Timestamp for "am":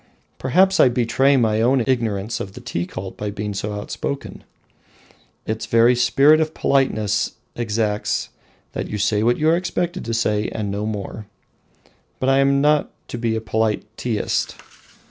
12.39-12.61